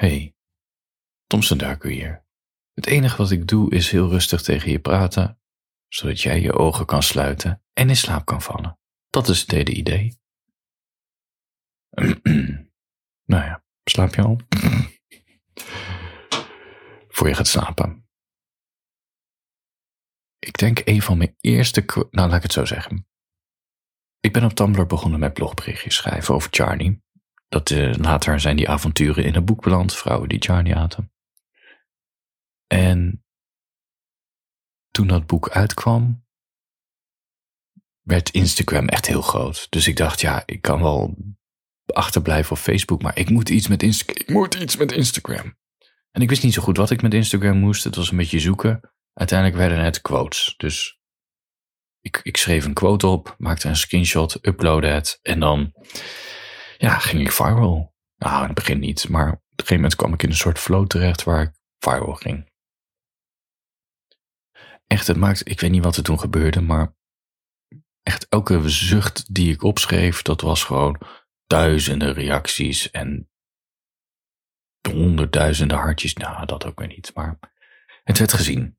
[0.00, 0.34] Hey,
[1.26, 2.24] Thompson Darko hier.
[2.72, 5.40] Het enige wat ik doe is heel rustig tegen je praten,
[5.88, 8.78] zodat jij je ogen kan sluiten en in slaap kan vallen.
[9.10, 10.18] Dat is het hele idee.
[13.32, 14.40] nou ja, slaap je al?
[17.14, 18.08] Voor je gaat slapen.
[20.38, 21.84] Ik denk een van mijn eerste...
[22.10, 23.08] Nou, laat ik het zo zeggen.
[24.20, 27.02] Ik ben op Tumblr begonnen met blogberichtjes schrijven over Charlie.
[27.50, 31.12] Dat, uh, later zijn die avonturen in een boek beland, vrouwen die Charlie aten.
[32.66, 33.24] En
[34.90, 36.26] toen dat boek uitkwam,
[38.00, 39.66] werd Instagram echt heel groot.
[39.70, 41.16] Dus ik dacht, ja, ik kan wel
[41.86, 45.58] achterblijven op Facebook, maar ik moet iets met, ik moet iets met Instagram.
[46.10, 47.84] En ik wist niet zo goed wat ik met Instagram moest.
[47.84, 48.80] Het was een beetje zoeken.
[49.12, 50.54] Uiteindelijk werden het quotes.
[50.56, 51.00] Dus
[52.00, 55.72] ik, ik schreef een quote op, maakte een screenshot, uploadde het en dan
[56.80, 57.94] ja, ging ik viral.
[58.16, 60.58] Nou, in het begin niet, maar op een gegeven moment kwam ik in een soort
[60.58, 62.52] flow terecht waar ik viral ging.
[64.86, 66.96] Echt, het maakt, ik weet niet wat er toen gebeurde, maar
[68.02, 71.00] echt elke zucht die ik opschreef, dat was gewoon
[71.46, 73.30] duizenden reacties en
[74.88, 76.14] honderdduizenden hartjes.
[76.14, 77.38] Nou, dat ook weer niet, maar
[78.02, 78.78] het werd gezien.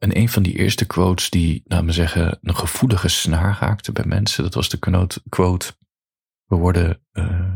[0.00, 4.04] En een van die eerste quotes die, laten we zeggen, een gevoelige snaar raakte bij
[4.04, 4.78] mensen, dat was de
[5.28, 5.76] quote,
[6.44, 7.54] we worden, uh,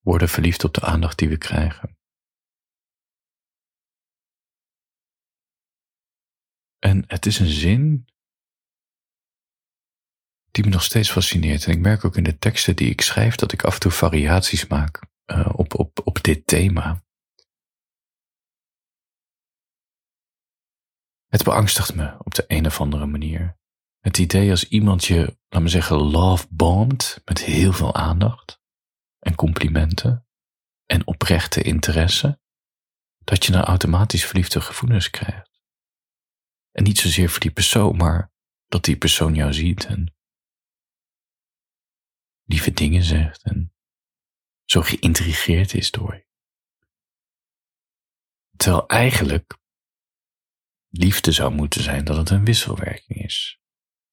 [0.00, 1.98] worden verliefd op de aandacht die we krijgen.
[6.78, 8.06] En het is een zin
[10.50, 11.64] die me nog steeds fascineert.
[11.64, 13.90] En ik merk ook in de teksten die ik schrijf dat ik af en toe
[13.90, 17.05] variaties maak uh, op, op, op dit thema.
[21.36, 23.58] Het beangstigt me op de een of andere manier.
[24.00, 28.60] Het idee als iemand je, laat me zeggen, love bombed met heel veel aandacht
[29.18, 30.26] en complimenten
[30.86, 32.40] en oprechte interesse,
[33.24, 35.62] dat je dan automatisch verliefde gevoelens krijgt.
[36.72, 38.32] En niet zozeer voor die persoon, maar
[38.66, 40.14] dat die persoon jou ziet en
[42.44, 43.74] lieve dingen zegt en
[44.64, 46.26] zo geïntrigeerd is door je.
[48.56, 49.64] Terwijl eigenlijk
[50.96, 53.60] liefde zou moeten zijn dat het een wisselwerking is.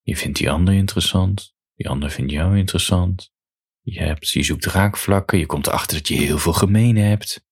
[0.00, 3.32] Je vindt die ander interessant, die ander vindt jou interessant.
[3.80, 7.46] Je, hebt, je zoekt raakvlakken, je komt erachter dat je heel veel gemeen hebt.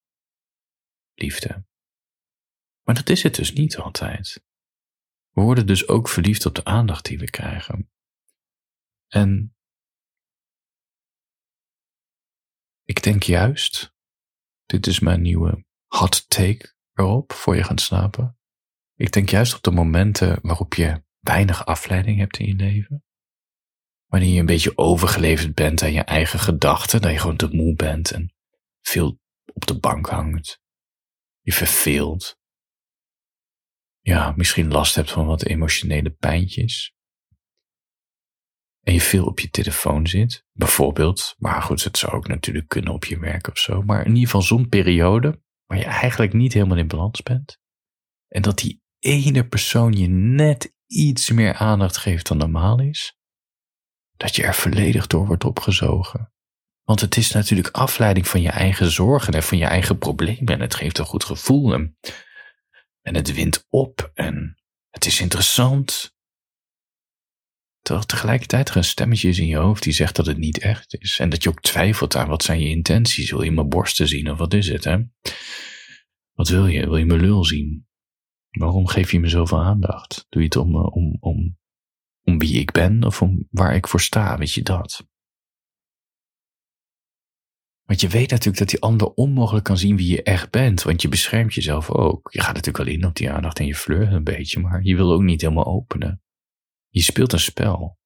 [1.15, 1.67] Liefde.
[2.83, 4.45] Maar dat is het dus niet altijd.
[5.31, 7.91] We worden dus ook verliefd op de aandacht die we krijgen.
[9.09, 9.57] En
[12.85, 13.95] ik denk juist,
[14.67, 18.38] dit is mijn nieuwe hot take erop voor je gaat slapen.
[18.99, 23.05] Ik denk juist op de momenten waarop je weinig afleiding hebt in je leven.
[24.07, 27.75] Wanneer je een beetje overgeleverd bent aan je eigen gedachten, dat je gewoon te moe
[27.75, 28.35] bent en
[28.81, 29.21] veel
[29.53, 30.61] op de bank hangt.
[31.41, 32.39] Je verveelt.
[34.01, 36.95] Ja, misschien last hebt van wat emotionele pijntjes.
[38.81, 41.35] En je veel op je telefoon zit, bijvoorbeeld.
[41.39, 43.83] Maar goed, het zou ook natuurlijk kunnen op je werk of zo.
[43.83, 47.59] Maar in ieder geval zo'n periode waar je eigenlijk niet helemaal in balans bent.
[48.29, 53.19] En dat die ene persoon je net iets meer aandacht geeft dan normaal is,
[54.17, 56.33] dat je er volledig door wordt opgezogen.
[56.83, 60.61] Want het is natuurlijk afleiding van je eigen zorgen en van je eigen problemen en
[60.61, 61.99] het geeft een goed gevoel en,
[63.03, 64.59] en het wint op en
[64.91, 66.17] het is interessant.
[67.81, 70.95] Terwijl tegelijkertijd er een stemmetje is in je hoofd die zegt dat het niet echt
[70.95, 71.19] is.
[71.19, 73.31] En dat je ook twijfelt aan wat zijn je intenties.
[73.31, 74.85] Wil je mijn borsten zien of wat is het?
[74.85, 74.99] Hè?
[76.33, 76.81] Wat wil je?
[76.81, 77.88] Wil je mijn lul zien?
[78.51, 80.27] Waarom geef je me zoveel aandacht?
[80.29, 81.59] Doe je het om, eh, om, om,
[82.23, 84.39] om wie ik ben of om waar ik voor sta?
[84.39, 85.07] Weet je dat?
[87.89, 91.03] Want je weet natuurlijk dat die ander onmogelijk kan zien wie je echt bent, want
[91.03, 92.33] je beschermt jezelf ook.
[92.33, 94.97] Je gaat natuurlijk wel in op die aandacht en je flirt een beetje, maar je
[94.97, 96.23] wil ook niet helemaal openen.
[96.89, 97.99] Je speelt een spel.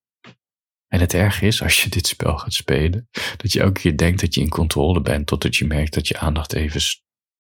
[0.89, 4.21] En het erg is, als je dit spel gaat spelen, dat je elke keer denkt
[4.21, 6.81] dat je in controle bent, totdat je merkt dat je aandacht even,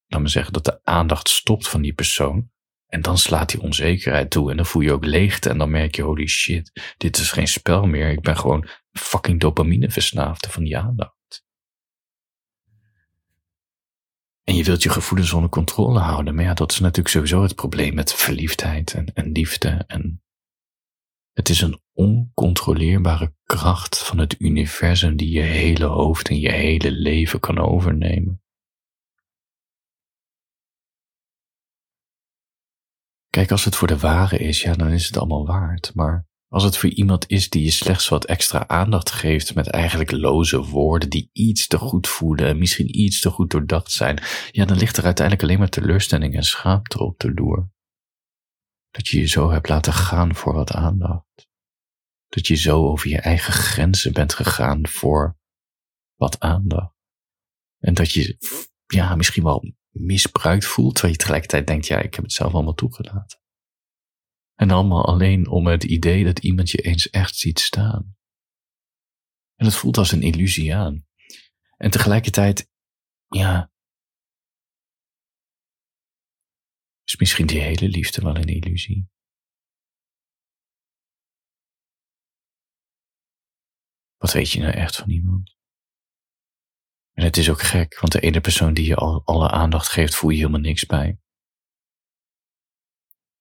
[0.06, 2.50] laat me zeggen, dat de aandacht stopt van die persoon.
[2.92, 5.94] En dan slaat die onzekerheid toe en dan voel je ook leegte en dan merk
[5.94, 8.10] je, holy shit, dit is geen spel meer.
[8.10, 11.44] Ik ben gewoon fucking dopamine verslaafde van die aandacht.
[14.44, 16.34] En je wilt je gevoelens onder controle houden.
[16.34, 19.84] Maar ja, dat is natuurlijk sowieso het probleem met verliefdheid en, en liefde.
[19.86, 20.22] En
[21.32, 26.90] het is een oncontroleerbare kracht van het universum die je hele hoofd en je hele
[26.90, 28.42] leven kan overnemen.
[33.36, 35.94] Kijk, als het voor de ware is, ja, dan is het allemaal waard.
[35.94, 40.10] Maar Als het voor iemand is die je slechts wat extra aandacht geeft met eigenlijk
[40.10, 44.64] loze woorden die iets te goed voelen en misschien iets te goed doordacht zijn, ja,
[44.64, 47.70] dan ligt er uiteindelijk alleen maar teleurstelling en schaamte op de loer.
[48.90, 51.48] Dat je je zo hebt laten gaan voor wat aandacht.
[52.28, 55.36] Dat je zo over je eigen grenzen bent gegaan voor
[56.14, 56.94] wat aandacht.
[57.78, 58.36] En dat je,
[58.86, 62.74] ja, misschien wel misbruikt voelt, terwijl je tegelijkertijd denkt, ja, ik heb het zelf allemaal
[62.74, 63.40] toegelaten.
[64.54, 68.16] En allemaal alleen om het idee dat iemand je eens echt ziet staan.
[69.54, 71.06] En het voelt als een illusie aan.
[71.76, 72.70] En tegelijkertijd,
[73.26, 73.72] ja,
[77.04, 79.10] is misschien die hele liefde wel een illusie.
[84.16, 85.56] Wat weet je nou echt van iemand?
[87.12, 90.14] En het is ook gek, want de ene persoon die je al alle aandacht geeft,
[90.14, 91.18] voel je helemaal niks bij.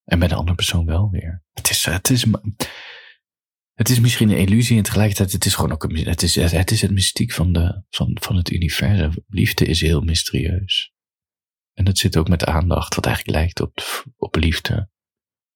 [0.04, 1.44] En bij de andere persoon wel weer.
[1.52, 2.26] Het is, het is,
[3.74, 6.72] het is misschien een illusie en tegelijkertijd het is gewoon ook een, het is, het
[6.72, 9.14] is het mystiek van, de, van, van het universum.
[9.28, 10.94] Liefde is heel mysterieus.
[11.74, 14.90] En dat zit ook met aandacht, wat eigenlijk lijkt op, op liefde.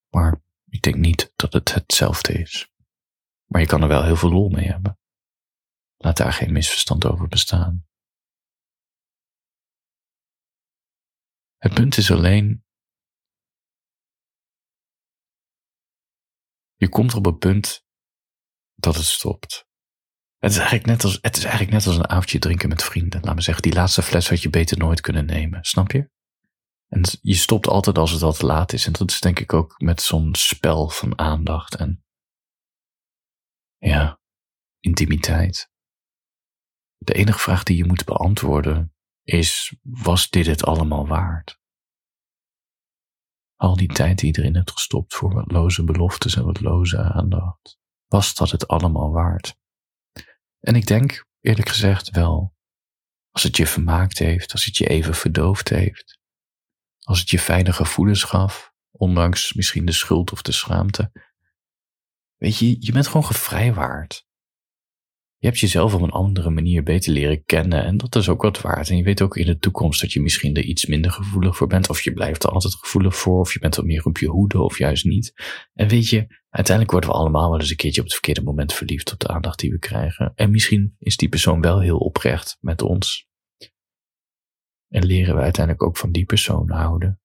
[0.10, 2.70] Maar ik denk niet dat het hetzelfde is.
[3.46, 5.00] Maar je kan er wel heel veel lol mee hebben.
[5.98, 7.86] Laat daar geen misverstand over bestaan.
[11.66, 12.64] Het punt is alleen,
[16.76, 17.86] je komt op een punt
[18.74, 19.68] dat het stopt.
[20.38, 23.22] Het is eigenlijk net als, het is eigenlijk net als een avondje drinken met vrienden.
[23.22, 25.64] Laat me zeggen, die laatste fles had je beter nooit kunnen nemen.
[25.64, 26.10] Snap je?
[26.88, 28.86] En je stopt altijd als het al te laat is.
[28.86, 32.04] En dat is denk ik ook met zo'n spel van aandacht en
[33.78, 34.20] ja,
[34.80, 35.70] intimiteit.
[36.98, 38.95] De enige vraag die je moet beantwoorden
[39.26, 41.60] is, was dit het allemaal waard?
[43.56, 46.98] Al die tijd die je erin hebt gestopt voor wat loze beloftes en wat loze
[46.98, 47.78] aandacht,
[48.08, 49.58] was dat het allemaal waard?
[50.60, 52.54] En ik denk, eerlijk gezegd, wel.
[53.32, 56.20] Als het je vermaakt heeft, als het je even verdoofd heeft,
[57.00, 61.12] als het je fijne gevoelens gaf, ondanks misschien de schuld of de schaamte.
[62.36, 64.26] Weet je, je bent gewoon gevrijwaard.
[65.38, 68.62] Je hebt jezelf op een andere manier beter leren kennen en dat is ook wat
[68.62, 68.90] waard.
[68.90, 71.68] En je weet ook in de toekomst dat je misschien er iets minder gevoelig voor
[71.68, 74.28] bent, of je blijft er altijd gevoelig voor, of je bent wat meer op je
[74.28, 75.34] hoede, of juist niet.
[75.74, 78.74] En weet je, uiteindelijk worden we allemaal wel eens een keertje op het verkeerde moment
[78.74, 80.32] verliefd op de aandacht die we krijgen.
[80.36, 83.28] En misschien is die persoon wel heel oprecht met ons.
[84.88, 87.22] En leren we uiteindelijk ook van die persoon houden.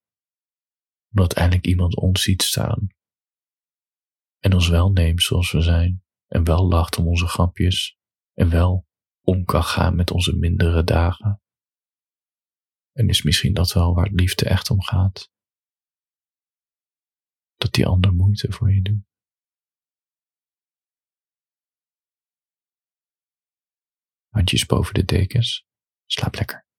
[1.12, 2.86] Omdat eindelijk iemand ons ziet staan.
[4.38, 6.02] En ons wel neemt zoals we zijn.
[6.26, 7.99] En wel lacht om onze grapjes
[8.40, 8.86] en wel
[9.20, 11.42] om kan gaan met onze mindere dagen.
[12.92, 15.30] En is misschien dat wel waar liefde echt om gaat?
[17.56, 19.04] Dat die ander moeite voor je doet.
[24.28, 25.66] Handjes boven de dekens.
[26.06, 26.69] Slaap lekker.